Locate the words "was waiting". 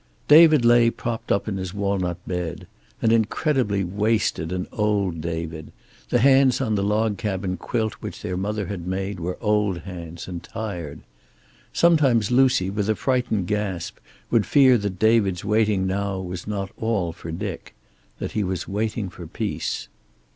18.43-19.07